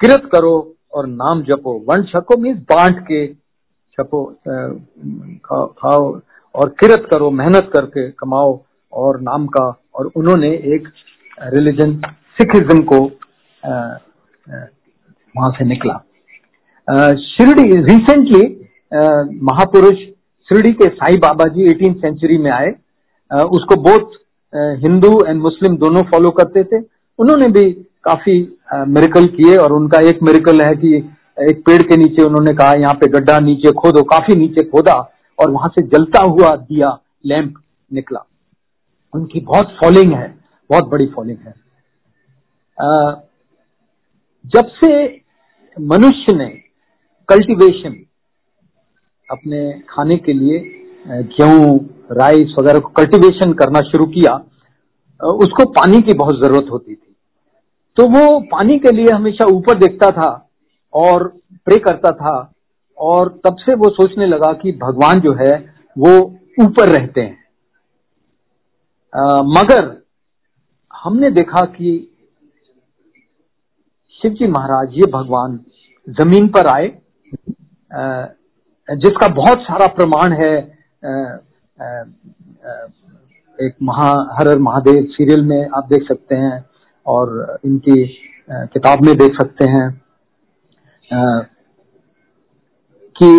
किरत 0.00 0.28
करो 0.32 0.52
और 0.94 1.06
नाम 1.08 1.42
जपो। 1.44 1.72
वंड 1.88 2.06
छको 2.08 2.36
मीन्स 2.42 2.58
बांट 2.70 3.00
के 3.02 3.26
छपो 3.94 4.24
खाओ 5.76 6.20
और 6.54 6.68
किरत 6.80 7.06
करो, 7.10 7.30
मेहनत 7.32 7.70
करके 7.72 8.10
कमाओ 8.12 8.58
और 8.92 9.20
नाम 9.22 9.46
का। 9.46 9.66
और 9.94 10.10
उन्होंने 10.16 10.48
एक 10.74 10.88
रिलीजन, 11.54 11.96
सिखिज्म 12.38 12.82
को 12.82 12.98
वहाँ 15.34 15.50
से 15.58 15.64
निकला। 15.64 15.94
शिरडी 17.16 17.62
रिसेंटली 17.82 18.46
महापुरुष 19.44 19.98
शिरडी 20.48 20.72
के 20.72 20.88
साई 20.90 21.16
बाबा 21.18 21.44
जी 21.48 21.70
एटीन 21.70 21.92
सेंचुरी 21.94 22.38
में 22.38 22.50
आए। 22.50 22.70
उसको 23.50 23.76
बोथ 23.82 24.18
हिंदू 24.82 25.10
एंड 25.26 25.40
मुस्लिम 25.42 25.76
दोनों 25.78 26.02
फॉलो 26.04 26.30
करते 26.38 26.64
थे। 26.64 26.78
उन्होंने 27.18 27.48
भी 27.50 27.70
काफ़ी 28.04 28.34
मेरिकल 28.88 29.26
किए 29.36 29.56
और 29.56 29.72
उनका 29.72 29.98
एक 30.08 30.22
मेरिकल 30.22 30.60
है 30.60 30.74
कि 30.76 30.98
एक 31.40 31.60
पेड़ 31.66 31.82
के 31.82 31.96
नीचे 31.96 32.22
उन्होंने 32.22 32.52
कहा, 32.54 32.72
यहाँ 32.74 32.94
पे 32.94 33.06
गड्ढा 33.10 33.38
नीचे 33.40 33.72
खोदो। 33.74 34.02
काफ़ी 34.04 34.34
नीचे 34.36 34.62
खोदा 34.64 34.94
और 35.38 35.50
वहाँ 35.50 35.68
से 35.68 35.82
जलता 35.88 36.22
हुआ 36.22 36.54
दिया 36.56 36.98
लैंप 37.26 37.54
निकला। 37.90 38.24
उनकी 39.12 39.40
बहुत 39.42 39.76
फॉलोइंग 39.80 40.12
है, 40.12 40.28
बहुत 40.70 40.88
बड़ी 40.88 41.06
फॉलोइंग 41.06 41.38
है। 41.38 41.54
जब 44.44 44.68
से 44.74 44.90
मनुष्य 45.76 46.34
ने 46.34 46.48
कल्टीवेशन, 47.28 47.96
अपने 49.28 49.70
खाने 49.88 50.16
के 50.18 50.32
लिए 50.32 50.58
गेहूँ, 51.06 51.78
राइस 52.12 52.54
वगैरह 52.58 52.78
को 52.78 52.88
कल्टीवेशन 52.90 53.52
करना 53.54 53.80
शुरू 53.90 54.06
किया 54.08 54.32
उसको 55.20 55.64
पानी 55.72 56.00
की 56.02 56.14
बहुत 56.14 56.36
ज़रूरत 56.36 56.70
होती 56.70 56.94
थी। 56.94 57.14
तो 57.96 58.06
वो 58.08 58.40
पानी 58.52 58.78
के 58.78 58.92
लिए 58.92 59.06
हमेशा 59.06 59.46
ऊपर 59.48 59.78
देखता 59.78 60.10
था 60.12 60.30
और 60.94 61.26
प्रे 61.64 61.76
करता 61.80 62.10
था 62.10 62.52
और 62.98 63.28
तब 63.44 63.56
से 63.60 63.74
वो 63.74 63.88
सोचने 63.90 64.26
लगा 64.26 64.52
कि 64.52 64.72
भगवान 64.72 65.20
जो 65.20 65.32
है 65.34 65.52
वो 65.96 66.16
ऊपर 66.60 66.88
रहते 66.88 67.20
हैं। 67.20 67.38
आ, 69.12 69.42
मगर 69.42 69.96
हमने 70.90 71.30
देखा 71.30 71.64
कि 71.66 72.16
शिव 74.20 74.32
जी 74.32 74.46
महाराज 74.46 74.92
ये 74.92 75.06
भगवान 75.12 75.58
ज़मीन 76.08 76.48
पर 76.48 76.66
आए 76.66 76.88
जिसका 78.88 79.28
बहुत 79.28 79.62
सारा 79.62 79.86
प्रमाण 79.86 80.32
है 80.32 80.54
एक 83.58 83.74
महा 83.82 84.10
हर 84.32 84.58
महादेव 84.58 85.04
सीरियल 85.04 85.42
में 85.42 85.68
आप 85.68 85.88
देख 85.88 86.02
सकते 86.08 86.34
हैं 86.34 86.64
और 87.06 87.58
इनकी 87.64 88.04
किताब 88.52 89.02
में 89.02 89.16
देख 89.18 89.32
सकते 89.32 89.64
हैं। 89.64 89.88
कि 93.16 93.30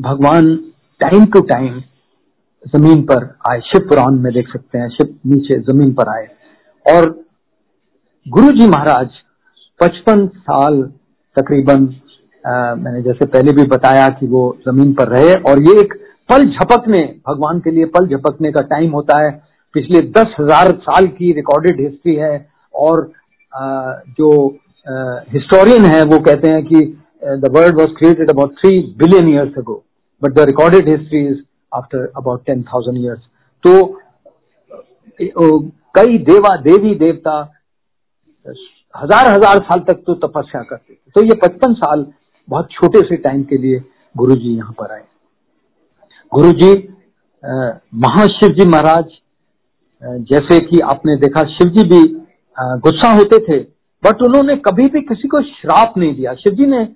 भगवान 0.00 0.56
टाइम 1.00 1.24
टू 1.26 1.40
टाइम 1.46 1.80
ज़मीन 2.66 3.02
पर 3.02 3.24
आए 3.50 3.60
शिव 3.64 3.88
पुराण 3.88 4.14
में 4.22 4.32
देख 4.34 4.48
सकते 4.52 4.78
हैं 4.78 4.88
शिव 4.90 5.14
नीचे 5.26 5.58
ज़मीन 5.62 5.92
पर 5.94 6.08
आए। 6.08 6.26
और 6.86 7.08
गुरु 8.26 8.50
जी 8.52 8.66
महाराज 8.68 9.08
पचपन 9.80 10.26
साल 10.26 10.82
तकरीबन 11.36 11.84
मैंने 12.78 13.02
जैसे 13.02 13.26
पहले 13.26 13.52
भी 13.52 13.64
बताया 13.68 14.08
कि 14.10 14.26
वो 14.26 14.42
ज़मीन 14.68 14.92
पर 14.94 15.08
रहे 15.08 15.34
और 15.50 15.62
ये 15.62 15.80
एक 15.80 15.94
पल 16.28 16.46
झपकने 16.46 17.02
भगवान 17.28 17.60
के 17.60 17.70
लिए 17.70 17.84
पल 17.94 18.06
झपकने 18.06 18.50
का 18.52 18.60
टाइम 18.70 18.90
होता 18.92 19.22
है। 19.22 19.30
पिछले 19.74 20.00
दस 20.12 20.34
हज़ार 20.40 20.72
साल 20.82 21.06
की 21.08 21.32
रिकॉर्डेड 21.32 21.80
हिस्ट्री 21.80 22.14
है 22.16 22.36
और 22.74 23.10
आ, 23.52 23.92
जो 24.18 24.58
हिस्टोरियन 25.32 25.84
है, 25.84 26.02
वो 26.04 26.18
कहते 26.20 26.50
हैं 26.50 26.64
कि 26.64 26.80
the 27.22 27.50
world 27.54 27.80
was 27.80 27.90
created 27.98 28.30
about 28.30 28.54
three 28.58 28.70
billion 28.98 29.28
years 29.28 29.58
ago 29.58 29.82
but 30.22 30.32
the 30.34 30.46
recorded 30.48 30.88
history 30.88 31.26
is 31.26 31.38
after 31.72 32.12
about 32.16 32.44
ten 32.46 32.62
thousand 32.64 32.98
years 32.98 33.20
तो 33.64 33.72
कई 35.20 36.18
देवा, 36.20 36.56
देवी 36.58 36.94
देवता 36.96 37.36
हज़ार 38.94 39.28
हज़ार 39.28 39.58
साल 39.62 39.80
तक 39.86 40.02
तो 40.06 40.14
तपस्या 40.18 40.62
करते 40.62 40.92
थे। 40.92 41.10
तो 41.14 41.24
ये 41.24 41.34
पचपन 41.42 41.74
साल 41.76 42.06
बहुत 42.48 42.68
छोटे 42.72 43.00
से 43.08 43.16
टाइम 43.18 43.42
के 43.44 43.56
लिए 43.58 43.82
गुरु 44.14 44.34
जी 44.36 44.54
यहाँ 44.56 44.72
पर 44.78 44.92
आए। 44.92 45.02
गुरु 46.32 46.52
जी 46.52 46.72
महाशिव 47.98 48.54
जी 48.54 48.66
महाराज 48.66 49.10
जैसे 50.30 50.58
कि 50.60 50.78
आपने 50.86 51.16
देखा 51.18 51.42
शिव 51.50 51.68
जी 51.72 51.88
भी 51.88 52.02
गुस्सा 52.82 53.12
होते 53.12 53.38
थे। 53.40 53.58
बट 54.02 54.22
उन्होंने 54.22 54.56
कभी 54.58 54.86
भी 54.88 55.00
किसी 55.02 55.28
को 55.28 55.42
श्राप 55.42 55.96
नहीं 55.98 56.14
दिया। 56.14 56.34
शिव 56.34 56.54
जी 56.54 56.66
ने, 56.66 56.86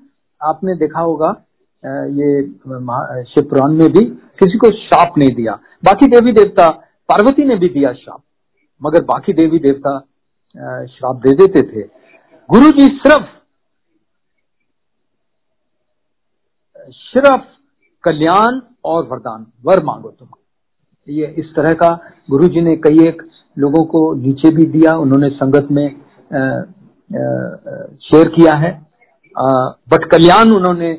आपने 0.41 0.75
देखा 0.77 1.01
होगा 1.01 1.29
ये 1.85 2.43
शिव 3.25 3.45
पुराण 3.45 3.73
में 3.73 3.89
भी 3.93 4.05
किसी 4.41 4.59
को 4.59 4.71
श्राप 4.79 5.19
नहीं 5.19 5.35
दिया। 5.35 5.59
बाकी 5.85 6.07
देवी 6.09 6.33
देवता, 6.33 6.69
पार्वती 7.09 7.45
ने 7.45 7.57
भी 7.57 7.69
दिया 7.69 7.93
श्राप। 7.95 8.23
मगर 8.81 9.05
बाकी 9.05 9.33
देवी 9.33 9.59
देवता 9.59 9.99
श्राप 10.87 11.17
दे 11.17 11.35
देते 11.37 11.63
थे। 11.63 11.83
गुरु 12.49 12.71
जी 12.71 12.87
सिर्फ़ 12.97 13.27
सिर्फ़ 16.87 17.43
कल्याण 18.05 18.61
और 18.85 19.05
वरदान, 19.07 19.47
वर 19.65 19.83
मांगो 19.85 20.09
तुम। 20.11 20.29
ये 21.09 21.27
इस 21.39 21.55
तरह 21.57 21.75
का 21.75 21.91
गुरु 22.31 22.49
जी 22.49 22.61
ने 22.61 22.77
कई 22.79 23.07
एक 23.09 23.23
लोगों 23.57 23.85
को 23.85 24.03
नीचे 24.15 24.51
भी 24.51 24.67
दिया। 24.69 24.93
उन्होंने 24.99 25.29
संगत 25.31 25.69
में 25.71 25.87
शेयर 27.13 28.29
किया 28.29 28.55
है। 28.57 28.71
बट 29.89 30.05
कल्याण 30.13 30.51
उन्होंने 30.53 30.93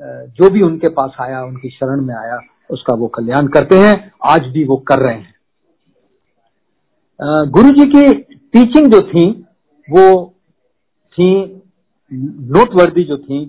जो 0.00 0.50
भी 0.50 0.62
उनके 0.62 0.88
पास 0.90 1.16
आया, 1.20 1.42
उनकी 1.42 1.68
शरण 1.70 2.00
में 2.00 2.14
आया, 2.14 2.38
उसका 2.70 2.94
वो 2.94 3.06
कल्याण 3.08 3.46
करते 3.48 3.78
हैं। 3.78 4.10
आज 4.24 4.46
भी 4.46 4.64
वो 4.64 4.76
कर 4.88 4.98
रहे 4.98 5.14
हैं। 5.14 5.34
गुरु 7.50 7.70
जी 7.70 7.84
की 7.86 8.12
टीचिंग 8.22 8.86
जो 8.92 9.00
थी, 9.02 9.30
वो 9.88 10.34
थी 11.14 11.30
नोटवर्दी 12.10 13.04
जो 13.04 13.16
थी 13.18 13.44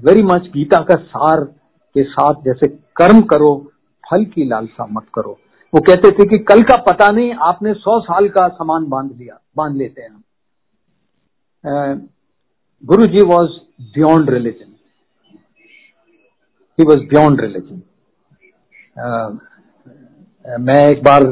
वेरी 0.00 0.22
मच 0.22 0.50
गीता 0.54 0.80
का 0.80 0.94
सार 0.96 1.44
के 1.94 2.02
साथ 2.04 2.42
जैसे 2.44 2.68
कर्म 2.96 3.20
करो, 3.22 3.54
फल 4.04 4.24
की 4.24 4.44
लालसा 4.44 4.86
मत 4.90 5.06
करो। 5.14 5.38
वो 5.72 5.80
कहते 5.80 6.10
थे 6.10 6.24
कि 6.28 6.38
कल 6.44 6.62
का 6.62 6.76
पता 6.82 7.08
नहीं, 7.10 7.32
आपने 7.34 7.72
सौ 7.74 7.98
साल 8.00 8.28
का 8.28 8.48
सामान 8.48 8.84
बाँध 8.88 9.12
लिया, 9.12 9.40
बाँध 9.56 9.76
लेते 9.76 10.02
हैं 10.02 10.10
हम। 10.10 10.22
Guru 11.64 13.06
ji 13.06 13.22
was 13.26 13.50
beyond 13.94 14.30
religion 14.30 14.72
he 16.78 16.84
was 16.84 17.00
beyond 17.08 17.40
religion 17.40 17.80
मैं 20.62 20.82
एक 20.88 21.02
बार 21.04 21.24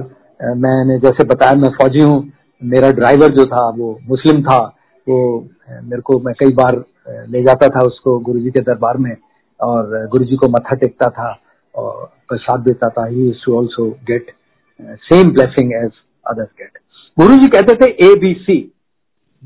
मैंने 0.56 0.98
जैसे 0.98 1.24
बताया, 1.24 1.54
मैं 1.54 1.68
फौजी 1.72 2.02
हूँ, 2.02 2.32
मेरा 2.62 2.90
ड्राइवर 2.90 3.32
जो 3.34 3.44
था, 3.44 3.68
वो 3.68 3.98
मुस्लिम 4.08 4.42
था, 4.42 4.56
वो 5.06 5.48
मेरे 5.70 6.02
को, 6.02 6.18
मैं 6.20 6.34
कई 6.40 6.52
बार 6.54 6.76
ले 7.30 7.42
जाता 7.42 7.68
था 7.68 7.86
उसको 7.86 8.18
गुरुजी 8.20 8.50
के 8.50 8.60
दरबार 8.62 8.96
में 8.98 9.16
और 9.60 10.06
गुरुजी 10.10 10.36
को 10.36 10.48
मत्था 10.48 10.76
टेकता 10.76 11.08
था 11.10 11.28
और 11.74 12.10
प्रसाद 12.28 12.60
देता 12.60 12.88
था। 12.88 13.06
He 13.06 13.30
also 13.52 13.90
get 14.10 14.34
same 15.04 15.32
blessing 15.32 15.72
as 15.74 15.90
others 16.26 16.48
get 16.60 16.78
Guru 17.18 17.36
ji 17.36 17.48
कहते 17.48 17.76
थे 17.76 17.90
A 18.06 18.14
B 18.20 18.32
C 18.40 18.58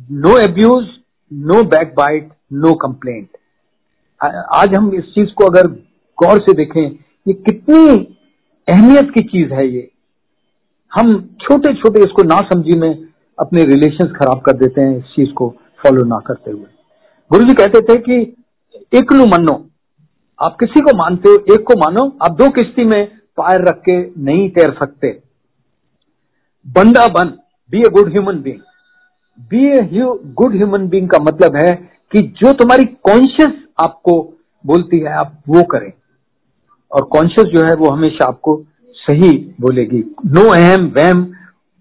no 0.00 0.37
abuse 0.38 0.87
no 1.30 1.62
backbite 1.97 2.28
no 2.52 2.73
complaint 2.75 3.28
आज 4.54 4.75
हम 4.75 4.92
इस 4.95 5.04
चीज़ 5.04 5.33
को 5.35 5.45
अगर 5.45 5.66
गौर 6.19 6.40
से 6.40 6.52
देखें, 6.54 6.83
ये 7.26 7.33
कितनी 7.33 8.16
अहमियत 8.69 9.11
की 9.11 9.23
चीज़ 9.23 9.52
है 9.52 9.66
ये। 9.69 9.88
हम 10.92 11.12
छोटे 11.40 11.73
छोटे 11.75 12.00
इसको 12.00 12.23
ना 12.23 12.40
समझी 12.49 12.78
में 12.78 12.90
अपने 13.38 13.64
रिलेशन 13.64 14.12
खराब 14.14 14.40
कर 14.40 14.57
देते 14.57 14.80
हैं 14.80 14.97
इस 14.99 15.04
चीज़ 15.16 15.33
को 15.33 15.49
फॉलो 15.83 16.04
ना 16.04 16.19
करते 16.26 16.50
हुए। 16.50 16.66
गुरु 17.30 17.45
जी 17.45 17.54
कहते 17.54 17.80
थे 17.80 17.97
कि, 18.00 18.21
एक 18.99 19.12
नु 19.12 19.26
मनो 19.26 19.54
आप 20.38 20.57
किसी 20.61 20.80
को 20.80 20.97
मानते 20.97 21.28
हो, 21.28 21.37
एक 21.54 21.66
को 21.66 21.78
मानो, 21.80 22.07
आप 22.23 22.33
दो 22.33 22.49
किश्ती 22.50 22.85
में 22.85 23.07
पैर 23.40 23.69
रख 23.69 23.83
के 23.88 24.00
नहीं 24.23 24.49
तैर 24.50 24.75
सकते। 24.78 25.19
बंदा 26.66 27.07
बन 27.11 27.38
be 27.71 27.80
a 27.80 27.90
good 27.92 28.12
human 28.12 28.42
being 28.42 28.59
be 29.50 29.66
a 29.68 30.04
good 30.35 30.54
human 30.56 30.88
being 30.88 31.09
का 31.09 31.18
मतलब 31.23 31.56
है 31.56 31.75
कि 32.12 32.20
जो 32.38 32.52
तुम्हारी 32.52 32.85
कॉन्शियस 33.04 33.52
आपको 33.78 34.12
बोलती 34.64 34.99
है, 34.99 35.12
आप 35.12 35.32
वो 35.49 35.62
करें। 35.73 35.92
और 36.90 37.04
कॉन्शियस 37.12 37.47
जो 37.49 37.64
है 37.66 37.75
वो 37.76 37.90
हमेशा 37.90 38.26
आपको 38.28 38.56
सही 38.97 39.30
बोलेगी। 39.61 40.02
नो 40.28 40.49
अहम 40.52 40.92
वहम 40.97 41.25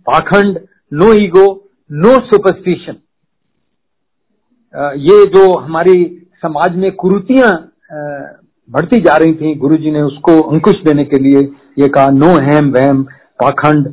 पाखंड 0.08 0.60
नो 0.92 1.14
ईगो 1.16 1.46
नो 1.90 2.16
सुपरस्टिशन 2.28 2.96
ये 5.00 5.24
जो 5.28 5.44
हमारी 5.60 6.04
समाज 6.44 6.76
में 6.76 6.92
कुरुतियाँ 6.94 7.50
बढ़ती 8.70 9.00
जा 9.00 9.16
रही 9.18 9.34
थी, 9.34 9.54
गुरुजी 9.56 9.92
ने 9.92 10.02
उसको 10.02 10.40
अंकुश 10.42 10.82
देने 10.86 11.06
के 11.06 11.20
लिए 11.20 11.40
ये 11.80 11.88
कहा 11.88 12.08
नो 12.14 12.28
हैम 12.42 12.72
वहम 12.72 13.04
पाखंड 13.40 13.88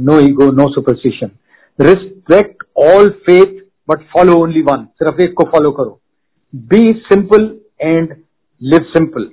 no 0.00 0.18
ego 0.20 0.50
no 0.52 0.68
superstition 0.74 1.30
respect 1.78 2.64
all 2.78 3.08
faith 3.26 3.60
but 3.88 4.02
follow 4.12 4.34
only 4.42 4.62
one 4.62 4.84
सिर्फ़ 5.02 5.20
एक 5.22 5.34
को 5.36 5.44
फॉलो 5.50 5.70
करो। 5.70 6.00
Be 6.54 6.92
simple 7.06 7.42
and 7.80 8.14
live 8.62 8.84
simple 8.88 9.30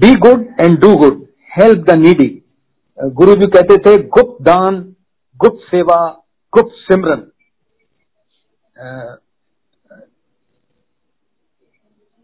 be 0.00 0.14
good 0.20 0.46
and 0.60 0.78
do 0.80 0.94
good 0.96 1.24
help 1.56 1.84
the 1.90 1.96
needy 1.98 2.28
Guru 2.98 3.34
ji 3.34 3.46
कहते 3.50 3.76
थे 3.76 3.96
गुप्त 4.08 4.42
दान 4.42 4.80
गुप्त 5.36 5.66
सेवा 5.70 5.96
गुप्त 6.52 6.74
सिमरन. 6.82 7.22
Uh, 8.76 9.14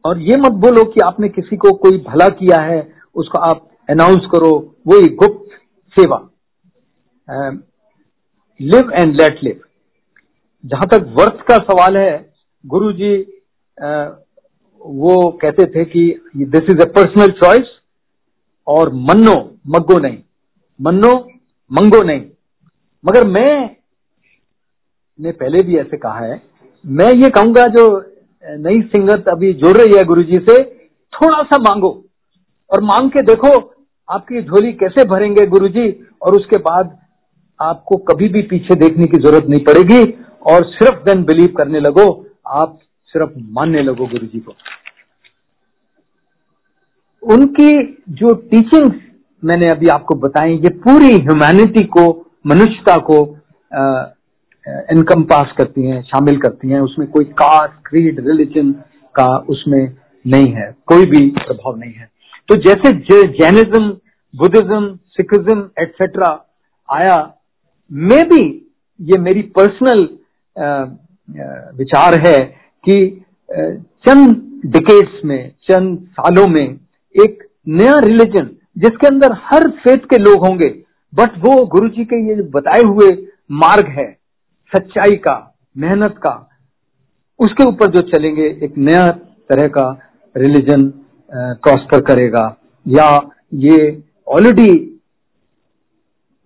और 0.04 0.18
ये 0.20 0.36
मत 0.36 0.52
बोलो 0.62 0.84
कि 0.84 1.00
आपने 1.00 1.28
किसी 1.28 1.56
को 1.56 1.72
कोई 1.82 1.98
भला 1.98 2.28
किया 2.38 2.60
है 2.60 2.80
उसको 3.14 3.38
आप 3.38 3.68
अनाउंस 3.90 4.26
करो 4.32 4.50
वो 4.86 4.98
ही 5.00 5.08
गुप्त 5.22 5.54
सेवा। 5.96 6.16
Live 8.64 8.90
and 8.92 9.20
let 9.20 9.38
live. 9.44 9.60
जहाँ 10.64 10.86
तक 10.88 11.06
वर्थ 11.18 11.42
का 11.48 11.56
सवाल 11.64 11.96
है 11.96 12.14
गुरु 12.64 12.92
जी 12.92 13.14
वो 14.80 15.16
कहते 15.42 15.66
थे 15.66 15.84
कि 15.86 16.02
this 16.36 16.70
is 16.70 16.80
a 16.82 16.84
personal 16.92 17.32
choice 17.34 17.68
और 18.66 18.92
मन्नो, 18.92 19.34
मग्गो 19.68 19.98
नहीं। 19.98 20.18
मन्नो, 20.80 21.14
मंगो 21.70 22.02
नहीं। 22.02 22.24
मगर 23.04 23.26
मैं, 23.28 23.76
ने 25.18 25.32
पहले 25.32 25.62
भी 25.64 25.76
ऐसे 25.78 25.96
कहा 25.96 26.18
है, 26.18 26.40
मैं 26.84 27.12
ये 27.14 27.30
कहूँगा 27.30 27.66
जो 27.68 27.84
नई 28.44 28.80
सिंगत 28.84 29.28
अभी 29.28 29.52
जुड़ 29.54 29.76
रही 29.76 29.96
है 29.96 30.04
गुरु 30.04 30.22
जी 30.22 30.38
से, 30.40 30.62
थोड़ा 31.12 31.42
सा 31.42 31.58
मांगो। 31.60 31.90
और 32.70 32.80
मांग 32.82 33.10
के 33.10 33.22
देखो, 33.24 33.50
आपकी 34.08 34.42
झोली 34.42 34.72
कैसे 34.74 35.04
भरेंगे 35.08 35.46
गुरु 35.46 35.68
जी 35.68 35.88
और 36.22 36.36
उसके 36.36 36.58
बाद 36.60 36.98
आपको 37.62 37.96
कभी 38.04 38.28
भी 38.28 38.42
पीछे 38.42 38.74
देखने 38.76 39.06
की 39.06 39.18
ज़रूरत 39.18 39.46
नहीं 39.48 39.64
पड़ेगी 39.64 40.02
और 40.46 40.64
सिर्फ़ 40.66 41.02
देन 41.04 41.22
बिलीव 41.24 41.54
करने 41.56 41.80
लगो, 41.80 42.06
आप 42.48 42.78
सिर्फ़ 43.14 43.32
मानने 43.50 43.82
लगो 43.82 44.06
गुरु 44.06 44.26
जी 44.26 44.40
को। 44.40 44.54
उनकी 47.22 47.72
जो 48.10 48.34
टीचिंग्स 48.50 48.94
मैंने 49.42 49.70
अभी 49.70 49.88
आपको 49.88 50.14
बताई, 50.16 50.54
ये 50.54 50.68
पूरी 50.80 51.14
ह्यूमैनिटी 51.16 51.84
को, 51.86 52.04
मनुष्यता 52.46 52.96
को 53.10 53.18
इनकम 54.92 55.22
पास 55.24 55.52
करती 55.58 55.84
हैं, 55.84 56.02
शामिल 56.02 56.38
करती 56.40 56.68
हैं। 56.70 56.80
उसमें 56.80 57.08
कोई 57.10 57.24
कास्ट 57.40 57.88
क्रीड 57.88 58.18
रिलीजन 58.28 58.72
का 59.14 59.26
उसमें 59.48 59.96
नहीं 60.24 60.52
है, 60.54 60.70
कोई 60.86 61.06
भी 61.06 61.26
प्रभाव 61.38 61.76
नहीं 61.76 61.92
है। 61.92 62.08
तो 62.48 62.56
जैसे 62.62 62.92
जैनिज्म, 63.30 63.88
बुद्धिज्म, 64.34 64.94
सिखिज्म 65.16 65.68
एटसेट्रा 65.78 66.28
आया 66.88 67.16
मे 67.92 68.22
बी 68.22 68.42
ये 69.00 69.18
मेरी 69.18 69.42
पर्सनल 69.42 70.08
विचार 71.78 72.14
है 72.26 72.38
कि 72.84 73.24
चंद 74.06 74.36
डिकेट्स 74.66 75.24
में, 75.24 75.52
चंद 75.70 75.98
सालों 76.10 76.46
में 76.48 76.78
एक 77.14 77.42
नया 77.68 77.94
रिलीजन 77.98 78.50
जिसके 78.78 79.06
अंदर 79.06 79.32
हर 79.44 79.68
फेथ 79.70 80.06
के 80.10 80.18
लोग 80.18 80.46
होंगे 80.46 80.68
बट 81.12 81.38
वो 81.38 81.64
गुरु 81.66 81.88
जी 81.88 82.04
के 82.04 82.20
ये 82.28 82.42
बताए 82.42 82.82
हुए 82.82 83.10
मार्ग 83.50 83.88
है, 83.88 84.10
सच्चाई 84.72 85.16
का, 85.16 85.54
मेहनत 85.76 86.14
का, 86.18 86.48
उसके 87.40 87.64
ऊपर 87.64 87.90
जो 87.90 88.02
चलेंगे 88.08 88.46
एक 88.64 88.78
नया 88.78 89.10
तरह 89.50 89.68
का 89.68 89.90
रिलीजन 90.36 90.92
प्रॉस्पर 91.32 92.00
करेगा 92.00 92.44
या 92.86 93.08
ये 93.54 94.02
ऑलरेडी 94.28 94.91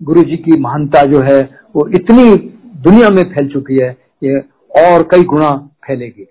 गुरु 0.00 0.22
जी 0.22 0.36
की 0.36 0.58
महानता 0.60 1.02
जो 1.02 1.20
है 1.22 1.40
वो 1.76 1.86
इतनी 1.88 2.34
दुनिया 2.82 3.08
में 3.10 3.22
फैल 3.24 3.48
चुकी 3.48 3.78
है 3.78 3.90
ये 4.22 4.38
और 4.70 5.02
कई 5.02 5.22
गुना 5.24 5.50
फैलेगी। 5.86 6.26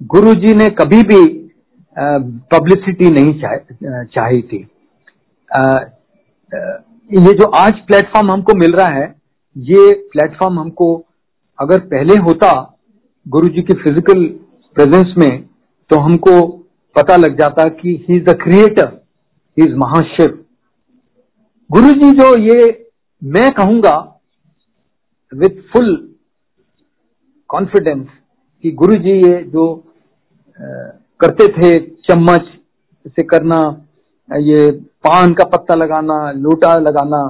गुरु 0.00 0.34
जी 0.34 0.54
ने 0.54 0.68
कभी 0.70 1.02
भी 1.02 1.24
पब्लिसिटी 2.52 3.10
नहीं 3.10 3.40
चाह, 3.40 4.30
थी। 4.42 4.58
ये 7.10 7.32
जो 7.32 7.48
आज 7.48 7.80
प्लेटफॉर्म 7.86 8.30
हमको 8.30 8.54
मिल 8.54 8.72
रहा 8.72 8.94
है 8.94 9.14
ये 9.56 9.92
प्लेटफॉर्म 10.12 10.58
हमको 10.60 10.94
अगर 11.58 11.78
पहले 11.78 12.14
होता 12.22 12.50
गुरु 13.26 13.48
जी 13.48 13.62
के 13.62 13.74
फ़िज़िकल 13.74 14.24
प्रेजेंस 14.76 15.14
में 15.18 15.42
तो 15.90 15.98
हमको 16.00 16.40
पता 16.96 17.16
लग 17.16 17.38
जाता 17.38 17.68
कि 17.68 18.04
he 18.08 18.16
is 18.16 18.24
the 18.24 18.38
creator 18.42 19.01
is 19.56 19.74
Mahashiv 19.76 20.38
Guru 21.70 21.92
ji 21.92 22.10
जो 22.18 22.36
ये 22.38 22.58
मैं 23.22 23.50
कहूँगा 23.50 23.96
विथ 25.32 25.60
फुल 25.72 25.90
कॉन्फिडेंस 27.50 28.06
कि 28.64 28.70
गुरु 28.72 28.96
जी 28.96 29.12
ये 29.26 29.42
जो 29.52 29.64
करते 31.20 31.46
थे 31.52 31.78
चम्मच 32.08 32.48
से 33.06 33.22
करना 33.22 33.60
ये 34.28 34.70
पान 35.04 35.34
का 35.34 35.44
पत्ता 35.44 35.74
लगाना 35.74 36.20
लोटा 36.36 36.74
लगाना 36.78 37.26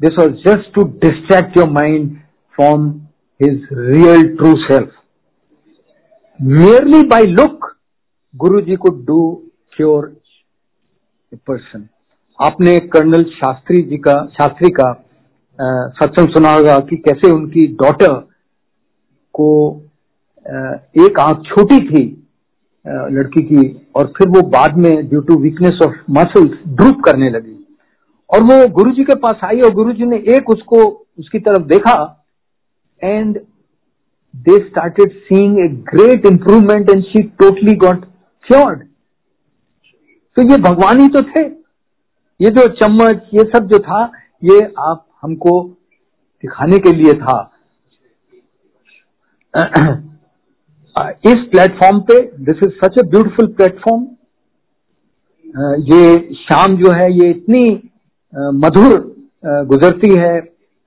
this 0.00 0.18
was 0.18 0.32
just 0.46 0.72
to 0.74 0.82
distract 1.02 1.56
your 1.58 1.68
mind 1.70 2.10
from 2.58 2.88
his 3.40 3.68
real 3.72 4.28
true 4.36 4.52
self 4.66 4.92
merely 6.40 7.02
by 7.08 7.26
look 7.26 7.72
Guru 8.34 8.60
ji 8.60 8.76
को 8.76 8.88
डू 9.06 9.20
क्योर 11.32 11.40
पर्सन 11.48 11.86
आपने 12.38 12.76
कर्नल 12.92 13.22
शास्त्री 13.30 13.80
जी 13.82 13.96
का, 13.96 14.12
शास्त्री 14.32 14.68
का 14.70 14.92
सत्संग 15.98 16.28
सुना 16.28 16.50
होगा 16.50 16.78
कि 16.90 16.96
कैसे 16.98 17.30
उनकी 17.32 17.66
डॉटर 17.82 18.14
को 19.34 19.48
एक 21.06 21.18
आँख 21.20 21.42
छोटी 21.46 21.78
थी 21.88 22.04
लड़की 22.84 23.42
की, 23.42 23.90
और 23.96 24.12
फिर 24.18 24.28
वो 24.28 24.42
बाद 24.48 24.76
में 24.78 25.08
due 25.08 25.20
to 25.20 25.38
weakness 25.42 25.78
of 25.84 25.94
muscles 26.10 26.58
droop 26.68 27.02
करने 27.04 27.30
लगी। 27.30 27.56
और 28.30 28.42
वो 28.42 28.66
गुरुजी 28.74 29.04
के 29.04 29.14
पास 29.18 29.40
आई 29.44 29.60
और 29.60 29.74
गुरुजी 29.74 30.04
ने 30.04 30.16
एक 30.36 30.50
उसको, 30.50 30.84
उसकी 31.18 31.38
तरफ़ 31.38 31.66
देखा 31.66 31.96
and 33.02 33.38
they 34.34 34.58
started 34.58 35.12
seeing 35.12 35.58
a 35.58 35.68
great 35.92 36.26
improvement 36.26 36.90
and 36.90 37.02
she 37.04 37.22
totally 37.42 37.76
got 37.78 38.04
cured 38.46 38.86
तो 40.36 40.42
ये 40.42 40.56
भगवान 40.62 41.00
ही 41.00 41.08
तो 41.08 41.20
थे। 41.22 41.42
ये 42.40 42.50
जो 42.50 42.66
चम्मच, 42.74 43.28
ये 43.34 43.44
सब 43.44 43.66
जो 43.66 43.78
था, 43.78 44.00
ये 44.42 44.58
आप 44.78 45.06
हमको 45.22 45.60
दिखाने 46.44 46.78
के 46.78 46.92
लिए 46.92 47.12
था। 47.12 47.36
इस 51.26 51.46
प्लेटफॉर्म 51.50 52.00
पे 52.00 52.20
this 52.44 52.62
is 52.64 52.72
such 52.84 52.98
a 52.98 53.02
beautiful 53.02 53.46
platform. 53.46 54.02
ये 55.90 56.34
शाम 56.34 56.76
जो 56.76 56.90
है, 56.90 57.12
ये 57.12 57.30
इतनी 57.30 57.90
मधुर 58.32 58.94
गुजरती 59.46 60.14
है। 60.14 60.36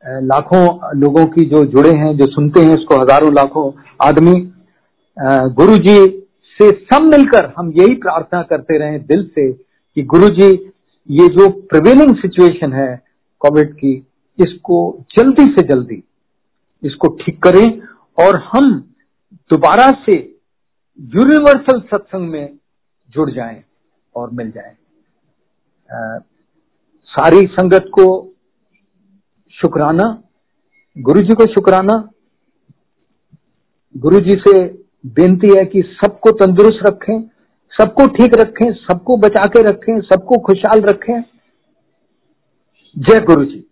लाखों 0.04 0.64
लोगों 0.98 1.26
की 1.26 1.46
जो 1.46 1.64
जुड़े 1.66 1.92
हैं, 1.92 2.16
जो 2.18 2.26
सुनते 2.26 2.62
हैं 2.62 2.74
इसको, 2.74 2.96
हज़ारों 2.96 3.34
लाखों 3.34 3.72
आदमी। 4.02 4.34
गुरु 5.54 5.78
जी 5.78 5.98
से 6.62 6.72
सब 6.86 7.02
मिलकर 7.02 7.54
हम 7.58 7.72
यही 7.72 7.96
प्रार्थना 7.96 8.42
करते 8.44 8.78
रहे 8.78 9.00
दिल 9.00 9.28
से 9.28 9.52
कि 9.96 10.04
गुरु 10.04 10.30
जी 10.30 10.48
ये 11.10 11.28
जो 11.28 11.50
प्रिवेलिंग 11.50 12.16
सिचुएशन 12.16 12.74
है 12.74 13.04
कोविड 13.40 13.74
की 13.74 13.94
इसको 14.40 15.06
जल्दी 15.18 15.46
से 15.46 15.68
जल्दी 15.68 16.04
इसको 16.84 17.08
ठीक 17.08 17.44
करें 17.44 17.82
और 18.26 18.40
हम 18.54 18.72
दोबारा 19.52 19.92
से 20.06 20.14
यूनिवर्सल 21.00 21.80
सत्संग 21.80 22.30
में 22.30 22.58
जुड़ 23.10 23.32
जाएँ 23.32 23.64
और 24.16 24.30
मिल 24.30 24.52
जाएँ। 24.52 24.76
आ, 25.92 26.20
सारी 27.10 27.46
संगत 27.46 27.86
को 28.00 28.06
शुक्राना 29.54 30.24
गुरु 30.98 31.22
जी 31.22 31.34
को 31.34 31.46
शुक्राना 31.46 32.10
गुरु 33.98 34.20
जी 34.20 34.36
से 34.48 34.68
बेनती 35.06 35.48
है 35.48 35.66
कि 35.66 35.82
सबको 35.82 36.32
तंदुरुस्त 36.32 36.88
रखें, 36.88 37.22
सबको 37.74 38.08
ठीक 38.08 38.36
रखें, 38.36 38.72
सबको 38.74 39.18
बचा 39.18 39.46
के 39.46 39.62
रखें, 39.62 40.00
सबको 40.02 40.38
खुशहाल 40.38 40.82
रखें। 40.82 41.22
जय 42.98 43.20
गुरु 43.20 43.46
जी 43.46 43.66